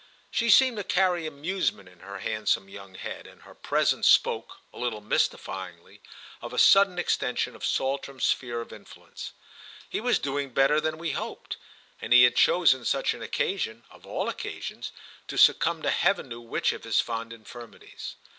[0.31, 4.79] She seemed to carry amusement in her handsome young head, and her presence spoke, a
[4.79, 5.99] little mystifyingly,
[6.41, 9.33] of a sudden extension of Saltram's sphere of influence.
[9.87, 11.57] He was doing better than we hoped,
[12.01, 14.91] and he had chosen such an occasion, of all occasions,
[15.27, 18.15] to succumb to heaven knew which of his fond infirmities.